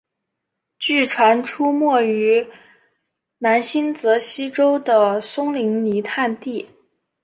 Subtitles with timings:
[0.79, 2.47] 据传出没于
[3.37, 6.67] 南新泽西州的松林泥炭地。